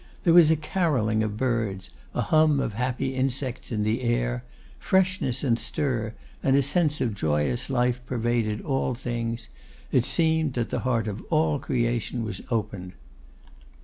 There 0.23 0.33
was 0.33 0.49
a 0.49 0.55
carolling 0.55 1.21
of 1.21 1.37
birds; 1.37 1.91
a 2.15 2.21
hum 2.21 2.59
of 2.59 2.73
happy 2.73 3.13
insects 3.13 3.71
in 3.71 3.83
the 3.83 4.01
air; 4.01 4.43
freshness 4.79 5.43
and 5.43 5.59
stir, 5.59 6.15
and 6.41 6.55
a 6.55 6.63
sense 6.63 7.01
of 7.01 7.13
joyous 7.13 7.69
life, 7.69 8.01
pervaded 8.07 8.61
all 8.61 8.95
things; 8.95 9.47
it 9.91 10.03
seemed 10.03 10.53
that 10.55 10.71
the 10.71 10.79
heart 10.79 11.07
of 11.07 11.21
all 11.29 11.59
creation 11.59 12.27
opened. 12.49 12.93